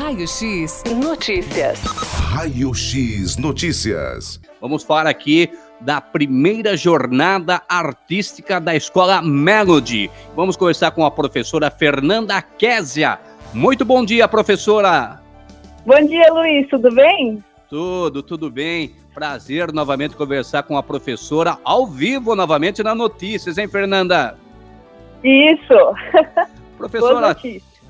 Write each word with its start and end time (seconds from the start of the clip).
Raio 0.00 0.28
X 0.28 0.84
Notícias. 0.94 1.82
Raio 2.30 2.72
X 2.72 3.36
Notícias. 3.36 4.40
Vamos 4.60 4.84
falar 4.84 5.08
aqui 5.08 5.50
da 5.80 6.00
primeira 6.00 6.76
jornada 6.76 7.60
artística 7.68 8.60
da 8.60 8.76
Escola 8.76 9.20
Melody. 9.20 10.08
Vamos 10.36 10.56
conversar 10.56 10.92
com 10.92 11.04
a 11.04 11.10
professora 11.10 11.68
Fernanda 11.68 12.40
Késia. 12.40 13.18
Muito 13.52 13.84
bom 13.84 14.04
dia, 14.04 14.28
professora. 14.28 15.20
Bom 15.84 16.06
dia, 16.06 16.32
Luiz. 16.32 16.68
Tudo 16.68 16.94
bem? 16.94 17.42
Tudo, 17.68 18.22
tudo 18.22 18.48
bem. 18.48 18.94
Prazer 19.12 19.72
novamente 19.72 20.14
conversar 20.14 20.62
com 20.62 20.76
a 20.76 20.82
professora 20.82 21.58
ao 21.64 21.88
vivo 21.88 22.36
novamente 22.36 22.84
na 22.84 22.94
Notícias, 22.94 23.58
hein, 23.58 23.66
Fernanda? 23.66 24.38
Isso. 25.24 25.74
Professora, 26.78 27.36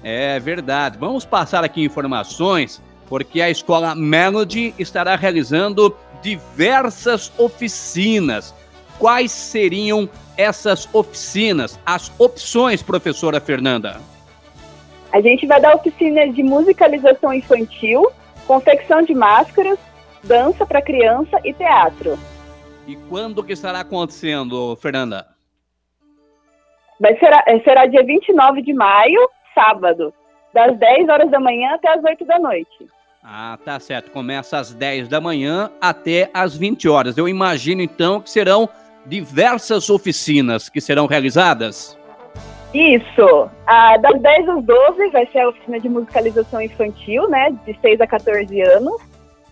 é 0.03 0.39
verdade. 0.39 0.99
Vamos 0.99 1.25
passar 1.25 1.65
aqui 1.65 1.83
informações, 1.83 2.83
porque 3.09 3.41
a 3.41 3.51
escola 3.51 3.95
Melody 3.95 4.75
estará 4.79 5.17
realizando 5.17 5.97
diversas 6.23 7.33
oficinas. 7.39 8.55
Quais 8.99 9.31
seriam 9.31 10.09
essas 10.37 10.89
oficinas? 10.93 11.79
As 11.87 12.13
opções, 12.19 12.83
professora 12.83 13.41
Fernanda? 13.41 14.01
A 15.13 15.21
gente 15.21 15.47
vai 15.47 15.61
dar 15.61 15.75
oficina 15.75 16.29
de 16.29 16.43
musicalização 16.43 17.33
infantil, 17.33 18.11
confecção 18.47 19.03
de 19.03 19.15
máscaras, 19.15 19.79
dança 20.23 20.67
para 20.67 20.83
criança 20.83 21.41
e 21.45 21.53
teatro. 21.55 22.19
E 22.87 22.97
quando 23.09 23.45
que 23.45 23.53
estará 23.53 23.81
acontecendo, 23.81 24.77
Fernanda? 24.77 25.27
Vai 27.01 27.17
ser, 27.19 27.31
será 27.63 27.87
dia 27.87 28.05
29 28.05 28.63
de 28.63 28.75
maio, 28.75 29.29
sábado, 29.59 30.15
das 30.55 30.77
10 30.79 31.09
horas 31.09 31.31
da 31.31 31.41
manhã 31.41 31.75
até 31.75 31.93
as 31.93 32.05
8 32.05 32.25
da 32.25 32.39
noite. 32.39 32.87
Ah, 33.23 33.59
tá 33.65 33.81
certo. 33.81 34.11
Começa 34.13 34.59
às 34.59 34.73
10 34.73 35.09
da 35.09 35.21
manhã 35.21 35.71
até 35.81 36.31
às 36.33 36.57
20 36.57 36.89
horas. 36.89 37.19
Eu 37.19 37.29
imagino 37.29 37.83
então 37.83 38.21
que 38.21 38.31
serão 38.31 38.69
diversas 39.05 39.91
oficinas 39.91 40.69
que 40.69 40.81
serão 40.81 41.07
realizadas. 41.07 41.99
Isso. 42.73 43.51
Ah, 43.67 43.97
das 43.97 44.21
10 44.21 44.49
às 44.49 44.65
12 44.65 45.09
vai 45.11 45.27
ser 45.27 45.41
a 45.41 45.49
oficina 45.49 45.81
de 45.81 45.89
musicalização 45.89 46.61
infantil, 46.61 47.29
né? 47.29 47.51
De 47.67 47.77
6 47.81 48.01
a 48.01 48.07
14 48.07 48.61
anos. 48.61 49.03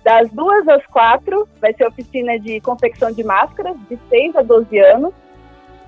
Das 0.04 0.30
2 0.30 0.68
às 0.68 0.86
4 0.86 1.48
vai 1.60 1.74
ser 1.74 1.84
a 1.84 1.88
oficina 1.88 2.38
de 2.38 2.60
confecção 2.60 3.10
de 3.10 3.24
máscaras, 3.24 3.76
de 3.90 3.98
6 4.08 4.36
a 4.36 4.42
12 4.42 4.78
anos. 4.78 5.12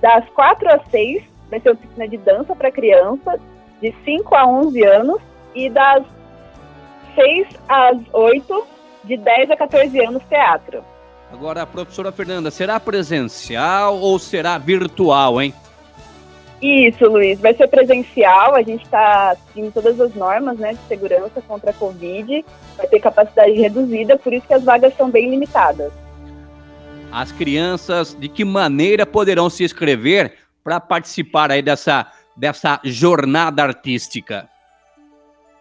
Das 0.01 0.29
4 0.31 0.69
às 0.75 0.83
6 0.91 1.23
vai 1.49 1.61
ser 1.61 1.69
a 1.69 1.73
oficina 1.73 2.09
de 2.09 2.17
dança 2.17 2.55
para 2.55 2.71
crianças, 2.71 3.41
de 3.81 3.95
5 4.05 4.35
a 4.35 4.47
11 4.47 4.83
anos. 4.85 5.21
E 5.55 5.71
das 5.71 6.05
6 7.15 7.49
às 7.69 7.99
8, 8.13 8.67
de 9.05 9.17
10 9.17 9.51
a 9.51 9.57
14 9.57 9.99
anos, 10.05 10.23
teatro. 10.29 10.85
Agora, 11.33 11.67
professora 11.67 12.13
Fernanda, 12.13 12.51
será 12.51 12.79
presencial 12.79 13.99
ou 13.99 14.19
será 14.19 14.57
virtual, 14.57 15.43
hein? 15.43 15.53
Isso, 16.61 17.05
Luiz. 17.07 17.41
Vai 17.41 17.55
ser 17.55 17.69
presencial. 17.69 18.55
A 18.55 18.63
gente 18.63 18.85
está 18.85 19.37
seguindo 19.47 19.73
todas 19.73 20.01
as 20.01 20.15
normas 20.15 20.59
né, 20.59 20.73
de 20.73 20.81
segurança 20.89 21.41
contra 21.47 21.71
a 21.71 21.75
Covid. 21.75 22.45
Vai 22.77 22.87
ter 22.87 23.01
capacidade 23.01 23.53
reduzida, 23.53 24.17
por 24.17 24.33
isso 24.33 24.47
que 24.47 24.55
as 24.55 24.65
vagas 24.65 24.97
são 24.97 25.11
bem 25.11 25.31
limitadas. 25.31 25.93
As 27.13 27.33
crianças, 27.33 28.17
de 28.19 28.29
que 28.29 28.45
maneira 28.45 29.07
poderão 29.07 29.49
se 29.49 29.65
inscrever 29.65 30.35
para 30.63 30.81
participar 30.81 31.51
aí 31.51 31.63
dessa, 31.63 32.07
dessa 32.39 32.81
jornada 32.85 33.65
artística? 33.65 34.49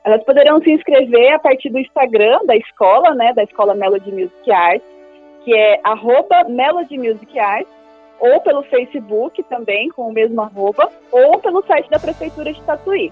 Elas 0.05 0.23
poderão 0.23 0.61
se 0.61 0.71
inscrever 0.71 1.33
a 1.33 1.39
partir 1.39 1.69
do 1.69 1.79
Instagram 1.79 2.39
da 2.45 2.55
escola, 2.55 3.13
né, 3.13 3.33
da 3.33 3.43
Escola 3.43 3.75
Melody 3.75 4.11
Music 4.11 4.51
Arts, 4.51 4.87
que 5.43 5.53
é 5.53 5.81
arroba 5.83 6.45
Melody 6.47 6.97
Music 6.97 7.37
Arts, 7.37 7.71
ou 8.19 8.39
pelo 8.41 8.63
Facebook 8.63 9.43
também, 9.43 9.89
com 9.89 10.07
o 10.07 10.13
mesmo 10.13 10.39
arroba, 10.41 10.89
ou 11.11 11.39
pelo 11.39 11.63
site 11.65 11.89
da 11.89 11.99
Prefeitura 11.99 12.53
de 12.53 12.61
Tatuí. 12.61 13.11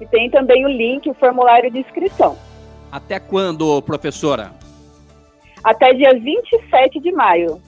E 0.00 0.06
tem 0.06 0.28
também 0.28 0.64
o 0.66 0.68
link, 0.68 1.08
o 1.08 1.14
formulário 1.14 1.70
de 1.70 1.78
inscrição. 1.78 2.36
Até 2.90 3.18
quando, 3.18 3.80
professora? 3.82 4.52
Até 5.62 5.94
dia 5.94 6.12
27 6.12 7.00
de 7.00 7.10
maio. 7.10 7.60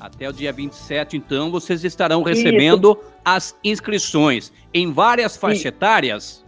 Até 0.00 0.28
o 0.28 0.32
dia 0.32 0.50
27, 0.50 1.16
então, 1.16 1.50
vocês 1.50 1.84
estarão 1.84 2.22
recebendo 2.22 2.92
Isso. 2.92 3.12
as 3.22 3.56
inscrições 3.62 4.50
em 4.72 4.90
várias 4.90 5.36
faixas 5.36 5.66
etárias? 5.66 6.44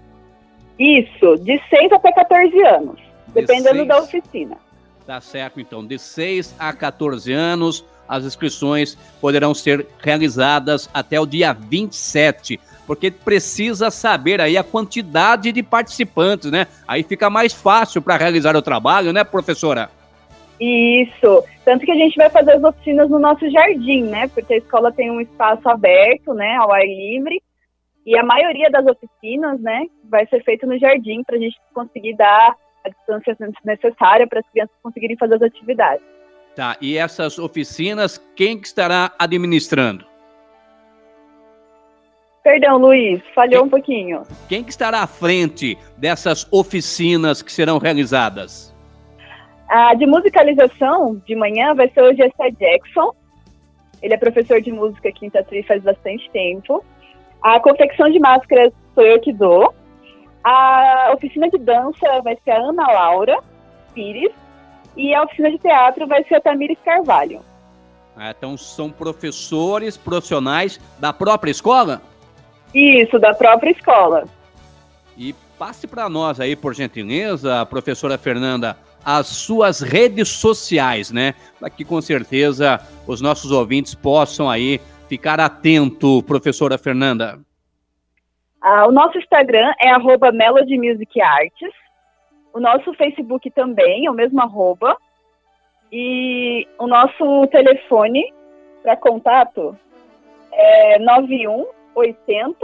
Isso, 0.79 1.37
de 1.37 1.61
6 1.69 1.93
até 1.93 2.13
14 2.13 2.63
anos, 2.63 2.97
de 3.27 3.35
dependendo 3.35 3.77
seis. 3.77 3.89
da 3.89 3.99
oficina. 3.99 4.57
Tá 5.07 5.21
certo, 5.21 5.61
então, 5.61 5.85
de 5.85 5.99
6 5.99 6.55
a 6.59 6.73
14 6.73 7.31
anos, 7.33 7.85
as 8.09 8.25
inscrições 8.25 8.97
poderão 9.21 9.53
ser 9.53 9.87
realizadas 9.99 10.89
até 10.95 11.21
o 11.21 11.27
dia 11.27 11.53
27, 11.53 12.59
porque 12.87 13.11
precisa 13.11 13.91
saber 13.91 14.41
aí 14.41 14.57
a 14.57 14.65
quantidade 14.65 15.53
de 15.53 15.63
participantes, 15.63 16.51
né? 16.51 16.67
Aí 16.89 17.03
fica 17.03 17.29
mais 17.29 17.53
fácil 17.53 18.01
para 18.01 18.17
realizar 18.17 18.57
o 18.57 18.63
trabalho, 18.63 19.13
né, 19.13 19.25
professora? 19.25 19.91
Isso. 20.63 21.45
Tanto 21.65 21.85
que 21.85 21.91
a 21.91 21.97
gente 21.97 22.17
vai 22.17 22.31
fazer 22.31 22.53
as 22.53 22.63
oficinas 22.63 23.11
no 23.11 23.19
nosso 23.19 23.51
jardim, 23.51 24.05
né? 24.05 24.29
Porque 24.29 24.55
a 24.55 24.59
escola 24.59 24.93
tem 24.93 25.11
um 25.11 25.21
espaço 25.21 25.69
aberto, 25.69 26.33
né, 26.35 26.55
ao 26.55 26.73
ar 26.73 26.87
livre. 26.87 27.43
E 28.07 28.17
a 28.17 28.23
maioria 28.23 28.71
das 28.71 28.87
oficinas, 28.87 29.61
né, 29.61 29.87
vai 30.05 30.25
ser 30.27 30.43
feita 30.45 30.65
no 30.65 30.79
jardim 30.79 31.25
para 31.25 31.37
a 31.37 31.39
gente 31.39 31.57
conseguir 31.75 32.15
dar 32.17 32.55
a 32.85 32.89
distância 32.89 33.37
necessária 33.65 34.27
para 34.27 34.39
as 34.39 34.47
crianças 34.51 34.75
conseguirem 34.83 35.17
fazer 35.17 35.35
as 35.35 35.43
atividades. 35.43 36.05
Tá, 36.55 36.77
e 36.81 36.97
essas 36.97 37.39
oficinas, 37.39 38.19
quem 38.37 38.61
que 38.61 38.67
estará 38.67 39.13
administrando? 39.19 40.05
Perdão, 42.45 42.77
Luiz, 42.77 43.21
falhou 43.35 43.61
quem, 43.61 43.67
um 43.67 43.71
pouquinho. 43.71 44.23
Quem 44.49 44.65
que 44.65 44.71
estará 44.71 45.01
à 45.01 45.07
frente 45.07 45.79
dessas 45.97 46.47
oficinas 46.53 47.41
que 47.41 47.53
serão 47.53 47.79
realizadas? 47.79 48.72
A 49.75 49.95
de 49.95 50.05
musicalização 50.05 51.15
de 51.27 51.35
manhã 51.35 51.75
vai 51.75 51.89
ser 51.89 52.03
o 52.03 52.15
Gessé 52.15 52.51
Jackson. 52.61 53.15
Ele 54.03 54.13
é 54.13 54.19
professor 54.19 54.61
de 54.61 54.71
música 54.71 55.09
aqui 55.09 55.25
em 55.25 55.31
Tatuí 55.31 55.63
faz 55.63 55.83
bastante 55.83 56.29
tempo. 56.31 56.85
A 57.41 57.59
confecção 57.59 58.11
de 58.11 58.19
máscaras 58.19 58.71
sou 58.95 59.03
eu 59.03 59.19
que 59.19 59.33
dou. 59.33 59.75
A 60.45 61.13
oficina 61.15 61.49
de 61.49 61.57
dança 61.57 62.21
vai 62.23 62.37
ser 62.45 62.51
a 62.51 62.59
Ana 62.59 62.87
Laura 62.87 63.39
Pires. 63.95 64.31
E 64.95 65.15
a 65.15 65.23
oficina 65.23 65.51
de 65.51 65.59
teatro 65.59 66.07
vai 66.07 66.23
ser 66.25 66.35
a 66.35 66.41
Tamires 66.43 66.77
Carvalho. 66.85 67.41
Ah, 68.15 68.31
então 68.37 68.59
são 68.59 68.91
professores 68.91 69.97
profissionais 69.97 70.79
da 70.99 71.15
própria 71.15 71.51
escola? 71.51 72.03
Isso, 72.75 73.19
da 73.19 73.33
própria 73.33 73.71
escola. 73.71 74.25
E 75.17 75.35
passe 75.59 75.87
para 75.87 76.11
nós 76.11 76.41
aí, 76.41 76.55
por 76.55 76.75
gentileza, 76.75 77.65
professora 77.65 78.19
Fernanda, 78.19 78.77
as 79.05 79.27
suas 79.27 79.81
redes 79.81 80.29
sociais, 80.29 81.11
né? 81.11 81.35
Para 81.59 81.71
que 81.71 81.85
com 81.85 82.01
certeza 82.01 82.81
os 83.07 83.21
nossos 83.21 83.51
ouvintes 83.51 83.95
possam 83.95 84.49
aí 84.49 84.81
ficar 85.09 85.41
atento, 85.41 86.23
professora 86.23 86.79
Fernanda. 86.79 87.39
Ah, 88.61 88.87
o 88.87 88.93
nosso 88.93 89.19
Instagram 89.19 89.73
é 89.81 89.91
arroba 89.91 90.31
Melody 90.31 90.79
Music 90.79 91.21
Arts. 91.21 91.75
O 92.53 92.61
nosso 92.61 92.95
Facebook 92.95 93.51
também 93.51 94.07
é 94.07 94.11
o 94.11 94.15
mesmo 94.15 94.41
arroba. 94.41 94.97
E 95.91 96.67
o 96.79 96.87
nosso 96.87 97.47
telefone 97.49 98.33
para 98.83 98.97
contato 98.97 99.77
é 100.53 100.99
91 100.99 101.67
80. 101.95 102.59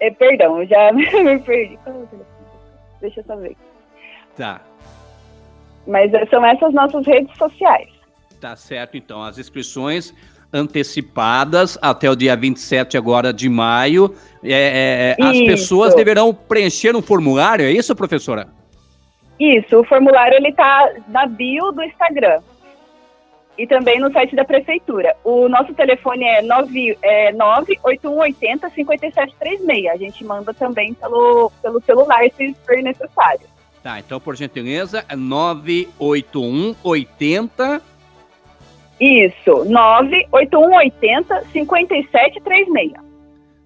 É, 0.00 0.10
perdão, 0.10 0.62
eu 0.62 0.66
já 0.66 0.92
me 0.92 1.06
perdi. 1.40 1.78
É? 1.86 1.92
Deixa 3.00 3.20
eu 3.20 3.24
saber. 3.24 3.56
Tá. 4.36 4.60
Mas 5.88 6.12
são 6.28 6.44
essas 6.44 6.72
nossas 6.74 7.06
redes 7.06 7.36
sociais. 7.38 7.88
Tá 8.38 8.54
certo, 8.54 8.96
então. 8.96 9.22
As 9.22 9.38
inscrições 9.38 10.14
antecipadas 10.52 11.78
até 11.80 12.10
o 12.10 12.14
dia 12.14 12.36
27 12.36 12.96
agora 12.96 13.32
de 13.32 13.48
maio. 13.48 14.14
É, 14.44 15.16
é, 15.18 15.24
as 15.24 15.38
pessoas 15.38 15.94
deverão 15.94 16.32
preencher 16.32 16.94
um 16.94 17.02
formulário, 17.02 17.64
é 17.64 17.72
isso, 17.72 17.96
professora? 17.96 18.48
Isso, 19.40 19.80
o 19.80 19.84
formulário 19.84 20.36
ele 20.36 20.52
tá 20.52 20.90
na 21.08 21.26
bio 21.26 21.70
do 21.72 21.82
Instagram 21.82 22.40
e 23.56 23.66
também 23.66 23.98
no 23.98 24.12
site 24.12 24.36
da 24.36 24.44
prefeitura. 24.44 25.16
O 25.24 25.48
nosso 25.48 25.74
telefone 25.74 26.24
é, 26.24 26.42
9, 26.42 26.98
é 27.02 27.32
98180 27.32 28.70
5736. 28.70 29.86
A 29.86 29.96
gente 29.96 30.24
manda 30.24 30.54
também 30.54 30.94
pelo, 30.94 31.50
pelo 31.60 31.80
celular 31.82 32.22
se 32.36 32.54
for 32.64 32.76
necessário. 32.76 33.57
Tá, 33.88 33.98
então 34.00 34.20
por 34.20 34.36
gentileza, 34.36 35.02
é 35.08 35.16
98180 35.16 37.80
Isso, 39.00 39.64
98180 39.64 41.44
5736. 41.50 42.92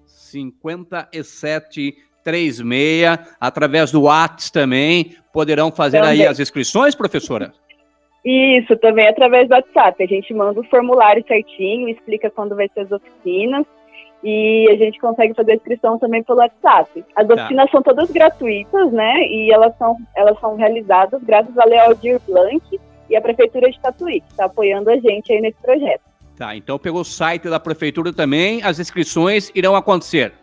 57 0.05 1.97
36, 2.23 3.19
através 3.37 3.91
do 3.91 4.03
WhatsApp 4.03 4.53
também, 4.53 5.17
poderão 5.33 5.69
fazer 5.69 5.99
também. 5.99 6.21
aí 6.21 6.25
as 6.25 6.39
inscrições, 6.39 6.95
professora? 6.95 7.51
Isso, 8.23 8.77
também 8.77 9.09
através 9.09 9.49
do 9.49 9.55
WhatsApp. 9.55 10.01
A 10.01 10.07
gente 10.07 10.33
manda 10.33 10.57
o 10.57 10.63
formulário 10.69 11.21
certinho, 11.27 11.89
explica 11.89 12.31
quando 12.31 12.55
vai 12.55 12.69
ser 12.73 12.79
as 12.79 12.93
oficinas 12.93 13.65
e 14.23 14.69
a 14.71 14.75
gente 14.77 14.99
consegue 14.99 15.33
fazer 15.33 15.51
a 15.51 15.55
inscrição 15.55 15.99
também 15.99 16.23
pelo 16.23 16.39
WhatsApp. 16.39 17.03
As 17.15 17.27
tá. 17.27 17.33
oficinas 17.33 17.69
são 17.69 17.81
todas 17.81 18.09
gratuitas, 18.09 18.91
né? 18.91 19.27
E 19.27 19.51
elas 19.51 19.75
são, 19.77 19.97
elas 20.15 20.39
são 20.39 20.55
realizadas 20.55 21.21
graças 21.23 21.57
a 21.57 21.65
Lealdir 21.65 22.19
Blanc 22.27 22.79
e 23.09 23.15
a 23.15 23.21
Prefeitura 23.21 23.69
de 23.69 23.79
Tatuí, 23.79 24.21
que 24.21 24.31
está 24.31 24.45
apoiando 24.45 24.89
a 24.89 24.97
gente 24.97 25.31
aí 25.31 25.41
nesse 25.41 25.61
projeto. 25.61 26.01
Tá, 26.37 26.55
então 26.55 26.79
pelo 26.79 27.03
site 27.03 27.47
da 27.47 27.59
Prefeitura 27.59 28.11
também 28.11 28.63
as 28.63 28.79
inscrições 28.79 29.51
irão 29.53 29.75
acontecer. 29.75 30.33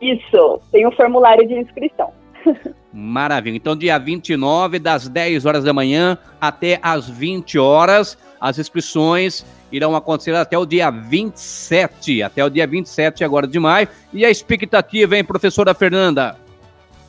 Isso, 0.00 0.60
tem 0.72 0.86
o 0.86 0.88
um 0.88 0.92
formulário 0.92 1.46
de 1.46 1.54
inscrição. 1.54 2.12
Maravilha. 2.92 3.56
Então, 3.56 3.76
dia 3.76 3.98
29, 3.98 4.78
das 4.78 5.08
10 5.08 5.44
horas 5.44 5.64
da 5.64 5.72
manhã 5.72 6.16
até 6.40 6.78
as 6.82 7.08
20 7.08 7.58
horas, 7.58 8.16
as 8.40 8.58
inscrições 8.58 9.44
irão 9.70 9.94
acontecer 9.94 10.34
até 10.34 10.56
o 10.56 10.66
dia 10.66 10.90
27, 10.90 12.22
até 12.22 12.44
o 12.44 12.50
dia 12.50 12.66
27 12.66 13.22
agora 13.24 13.46
de 13.46 13.58
maio. 13.58 13.88
E 14.12 14.24
a 14.24 14.30
expectativa, 14.30 15.16
hein, 15.16 15.24
professora 15.24 15.74
Fernanda? 15.74 16.36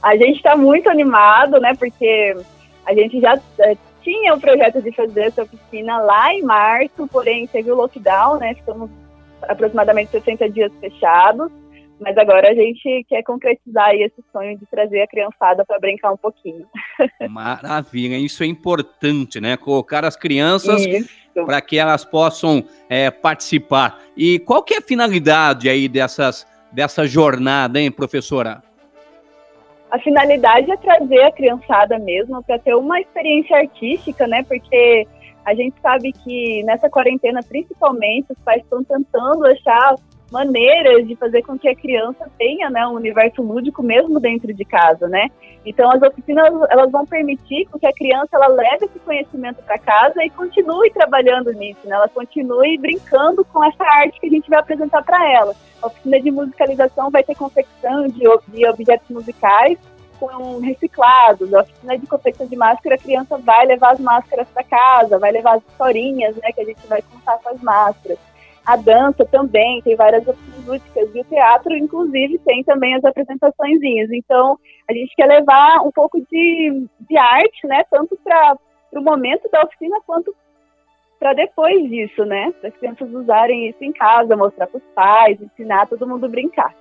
A 0.01 0.15
gente 0.15 0.37
está 0.37 0.55
muito 0.55 0.89
animado, 0.89 1.59
né, 1.59 1.73
porque 1.77 2.35
a 2.85 2.93
gente 2.93 3.19
já 3.19 3.39
é, 3.59 3.77
tinha 4.01 4.33
o 4.33 4.39
projeto 4.39 4.81
de 4.81 4.91
fazer 4.91 5.25
essa 5.25 5.43
oficina 5.43 5.97
lá 5.99 6.33
em 6.33 6.41
março, 6.41 7.07
porém 7.11 7.47
teve 7.47 7.71
o 7.71 7.75
lockdown, 7.75 8.39
né, 8.39 8.55
ficamos 8.55 8.89
aproximadamente 9.41 10.11
60 10.11 10.49
dias 10.49 10.71
fechados. 10.79 11.51
Mas 11.99 12.17
agora 12.17 12.49
a 12.49 12.53
gente 12.53 13.05
quer 13.09 13.21
concretizar 13.23 13.93
esse 13.93 14.23
sonho 14.31 14.57
de 14.57 14.65
trazer 14.67 15.01
a 15.01 15.07
criançada 15.07 15.65
para 15.65 15.79
brincar 15.79 16.11
um 16.13 16.17
pouquinho. 16.17 16.65
Maravilha, 17.29 18.17
isso 18.17 18.41
é 18.41 18.45
importante, 18.45 19.41
né? 19.41 19.57
Colocar 19.57 20.05
as 20.05 20.15
crianças 20.15 20.81
para 21.33 21.61
que 21.61 21.77
elas 21.77 22.05
possam 22.05 22.63
é, 22.89 23.11
participar. 23.11 23.99
E 24.15 24.39
qual 24.39 24.63
que 24.63 24.73
é 24.73 24.77
a 24.77 24.81
finalidade 24.81 25.69
aí 25.69 25.89
dessas, 25.89 26.47
dessa 26.71 27.05
jornada, 27.05 27.79
hein, 27.79 27.91
professora? 27.91 28.63
A 29.91 29.99
finalidade 29.99 30.71
é 30.71 30.77
trazer 30.77 31.23
a 31.23 31.31
criançada 31.31 31.97
mesmo 31.97 32.41
para 32.43 32.59
ter 32.59 32.75
uma 32.75 33.01
experiência 33.01 33.57
artística, 33.57 34.27
né? 34.27 34.43
Porque 34.43 35.07
a 35.45 35.55
gente 35.55 35.75
sabe 35.81 36.11
que 36.11 36.63
nessa 36.63 36.89
quarentena, 36.89 37.41
principalmente, 37.41 38.31
os 38.31 38.37
pais 38.43 38.61
estão 38.61 38.83
tentando 38.83 39.45
achar 39.47 39.95
maneiras 40.31 41.07
de 41.07 41.15
fazer 41.15 41.41
com 41.43 41.57
que 41.57 41.67
a 41.67 41.75
criança 41.75 42.29
tenha 42.37 42.69
né, 42.69 42.85
um 42.87 42.93
universo 42.93 43.41
lúdico 43.41 43.81
mesmo 43.81 44.19
dentro 44.19 44.53
de 44.53 44.65
casa, 44.65 45.07
né? 45.07 45.29
Então 45.65 45.91
as 45.91 46.01
oficinas 46.01 46.51
elas 46.69 46.91
vão 46.91 47.05
permitir 47.05 47.67
que 47.79 47.87
a 47.87 47.93
criança 47.93 48.29
ela 48.33 48.47
leve 48.47 48.85
esse 48.85 48.99
conhecimento 48.99 49.61
para 49.63 49.77
casa 49.77 50.23
e 50.23 50.29
continue 50.29 50.89
trabalhando 50.91 51.51
nisso, 51.51 51.81
né? 51.85 51.95
Ela 51.95 52.09
continue 52.09 52.77
brincando 52.77 53.43
com 53.45 53.63
essa 53.63 53.83
arte 53.83 54.19
que 54.19 54.27
a 54.27 54.31
gente 54.31 54.49
vai 54.49 54.59
apresentar 54.59 55.03
para 55.03 55.31
ela. 55.31 55.53
A 55.81 55.87
oficina 55.87 56.19
de 56.19 56.31
musicalização 56.31 57.09
vai 57.09 57.23
ter 57.23 57.35
confecção 57.35 58.07
de, 58.07 58.23
de 58.49 58.67
objetos 58.67 59.09
musicais 59.09 59.77
com 60.19 60.59
reciclados. 60.59 61.53
A 61.53 61.61
oficina 61.61 61.97
de 61.97 62.05
confecção 62.05 62.45
de 62.45 62.55
máscara, 62.55 62.95
a 62.95 62.99
criança 62.99 63.37
vai 63.37 63.65
levar 63.65 63.93
as 63.93 63.99
máscaras 63.99 64.47
para 64.49 64.63
casa, 64.63 65.17
vai 65.17 65.31
levar 65.31 65.55
as 65.55 65.63
historinhas, 65.63 66.35
né, 66.35 66.51
que 66.51 66.61
a 66.61 66.65
gente 66.65 66.85
vai 66.87 67.01
contar 67.01 67.37
com 67.37 67.49
as 67.49 67.61
máscaras. 67.61 68.17
A 68.69 68.75
dança 68.75 69.25
também 69.25 69.81
tem 69.81 69.95
várias 69.95 70.27
opções 70.27 70.63
lúdicas 70.63 71.09
e 71.15 71.21
o 71.21 71.23
teatro, 71.23 71.75
inclusive, 71.75 72.37
tem 72.45 72.63
também 72.63 72.93
as 72.93 73.03
apresentaçõezinhas. 73.03 74.11
Então, 74.11 74.59
a 74.87 74.93
gente 74.93 75.11
quer 75.15 75.25
levar 75.25 75.79
um 75.79 75.91
pouco 75.91 76.21
de, 76.31 76.85
de 77.09 77.17
arte, 77.17 77.65
né? 77.65 77.83
Tanto 77.89 78.15
para 78.23 78.55
o 78.93 79.01
momento 79.01 79.49
da 79.51 79.63
oficina 79.63 79.97
quanto 80.05 80.35
para 81.19 81.33
depois 81.33 81.89
disso, 81.89 82.23
né? 82.25 82.53
Para 82.59 82.69
as 82.69 82.77
crianças 82.77 83.11
usarem 83.11 83.69
isso 83.69 83.83
em 83.83 83.91
casa, 83.91 84.35
mostrar 84.35 84.67
para 84.67 84.77
os 84.77 84.83
pais, 84.93 85.41
ensinar 85.41 85.87
todo 85.87 86.07
mundo 86.07 86.27
a 86.27 86.29
brincar. 86.29 86.71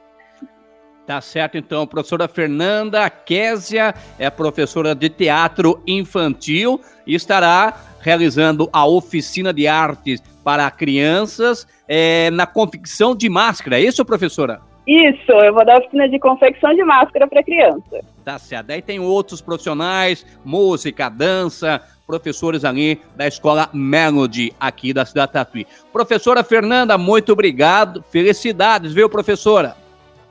Tá 1.07 1.23
certo, 1.23 1.57
então. 1.57 1.87
Professora 1.87 2.29
Fernanda 2.29 3.09
Késia 3.09 3.95
é 4.19 4.29
professora 4.29 4.95
de 4.95 5.09
teatro 5.09 5.83
infantil 5.87 6.83
e 7.07 7.15
estará 7.15 7.75
realizando 8.01 8.69
a 8.73 8.87
oficina 8.87 9.53
de 9.53 9.67
artes 9.67 10.23
para 10.45 10.71
crianças 10.71 11.67
é, 11.87 12.31
na 12.31 12.47
confecção 12.47 13.15
de 13.15 13.29
máscara. 13.29 13.79
É 13.79 13.83
isso, 13.83 14.05
professora? 14.05 14.61
Isso, 14.87 15.33
eu 15.33 15.53
vou 15.53 15.67
dar 15.67 15.79
oficina 15.79 16.09
de 16.09 16.19
confecção 16.19 16.75
de 16.75 16.83
máscara 16.83 17.27
para 17.27 17.43
criança. 17.43 18.01
Tá 18.25 18.39
certo. 18.39 18.69
Daí 18.69 18.81
tem 18.81 18.99
outros 18.99 19.43
profissionais, 19.43 20.25
música, 20.43 21.11
dança, 21.11 21.83
professores 22.07 22.65
ali 22.65 22.99
da 23.15 23.27
escola 23.27 23.69
Melody, 23.75 24.55
aqui 24.59 24.95
da 24.95 25.05
cidade 25.05 25.33
Tatuí. 25.33 25.67
Professora 25.93 26.43
Fernanda, 26.43 26.97
muito 26.97 27.33
obrigado. 27.35 28.03
Felicidades, 28.11 28.95
viu, 28.95 29.11
professora? 29.11 29.77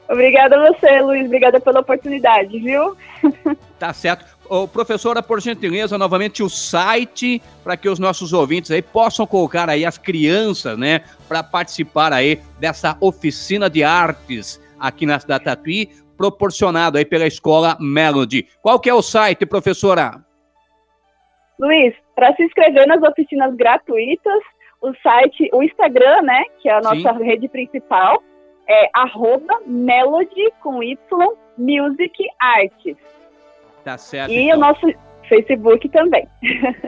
Obrigada 0.09 0.55
a 0.55 0.71
você, 0.71 1.01
Luiz. 1.01 1.25
Obrigada 1.25 1.59
pela 1.59 1.81
oportunidade, 1.81 2.57
viu? 2.59 2.97
Tá 3.79 3.93
certo. 3.93 4.25
Ô, 4.49 4.67
professora, 4.67 5.21
por 5.21 5.39
gentileza, 5.39 5.97
novamente 5.97 6.41
o 6.41 6.49
site 6.49 7.41
para 7.63 7.77
que 7.77 7.87
os 7.87 7.99
nossos 7.99 8.33
ouvintes 8.33 8.71
aí 8.71 8.81
possam 8.81 9.27
colocar 9.27 9.69
aí 9.69 9.85
as 9.85 9.97
crianças, 9.97 10.77
né, 10.77 11.01
para 11.27 11.43
participar 11.43 12.11
aí 12.11 12.41
dessa 12.59 12.97
oficina 12.99 13.69
de 13.69 13.83
artes 13.83 14.59
aqui 14.79 15.05
na 15.05 15.19
cidade 15.19 15.43
Tatuí, 15.43 15.89
proporcionado 16.17 16.97
aí 16.97 17.05
pela 17.05 17.27
escola 17.27 17.77
Melody. 17.79 18.47
Qual 18.61 18.79
que 18.79 18.89
é 18.89 18.93
o 18.93 19.01
site, 19.01 19.45
professora? 19.45 20.23
Luiz, 21.59 21.93
para 22.15 22.35
se 22.35 22.43
inscrever 22.43 22.87
nas 22.87 23.01
oficinas 23.01 23.55
gratuitas, 23.55 24.39
o 24.81 24.93
site, 25.03 25.49
o 25.53 25.61
Instagram, 25.61 26.21
né, 26.23 26.43
que 26.61 26.69
é 26.69 26.73
a 26.73 26.81
nossa 26.81 27.13
Sim. 27.13 27.23
rede 27.23 27.47
principal, 27.47 28.23
é 28.67 28.89
arroba 28.93 29.59
melody 29.65 30.51
com 30.61 30.81
Y 30.81 30.97
music 31.57 32.27
arts. 32.39 32.97
Tá 33.87 33.97
certo. 33.97 34.33
E 34.33 34.49
então. 34.49 34.57
o 34.57 34.59
nosso 34.59 34.93
Facebook 35.29 35.87
também. 35.87 36.27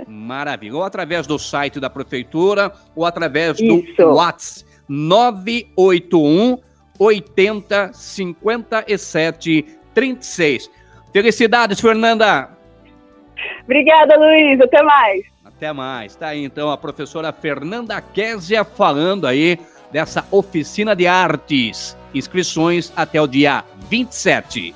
Maravilha. 0.05 0.75
Ou 0.75 0.83
através 0.83 1.25
do 1.25 1.39
site 1.39 1.79
da 1.79 1.89
prefeitura, 1.89 2.73
ou 2.93 3.05
através 3.05 3.57
Isso. 3.57 3.95
do 3.95 4.15
WhatsApp 4.15 4.69
981 4.89 6.57
80 6.99 7.93
57 7.93 9.65
36. 9.93 10.69
Felicidades, 11.13 11.79
Fernanda. 11.79 12.49
Obrigada, 13.63 14.17
Luiz. 14.17 14.59
Até 14.59 14.83
mais. 14.83 15.21
Até 15.45 15.71
mais. 15.71 16.17
Tá 16.17 16.27
aí 16.27 16.43
então 16.43 16.69
a 16.69 16.77
professora 16.77 17.31
Fernanda 17.31 18.01
Késia 18.01 18.65
falando 18.65 19.25
aí 19.25 19.57
dessa 19.89 20.27
oficina 20.31 20.93
de 20.93 21.07
artes. 21.07 21.97
Inscrições 22.13 22.91
até 22.93 23.21
o 23.21 23.27
dia 23.27 23.63
27. 23.89 24.75